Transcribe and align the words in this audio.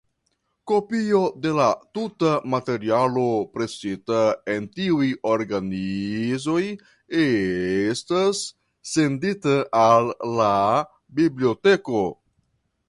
Kopio 0.69 1.17
de 1.41 1.49
la 1.57 1.65
tuta 1.97 2.31
materialo 2.53 3.25
presita 3.57 4.23
en 4.53 4.65
tiuj 4.79 5.09
organizoj 5.33 6.63
estas 7.25 8.41
sendita 8.93 9.59
al 9.83 10.11
la 10.41 10.53
biblioteko. 11.21 12.03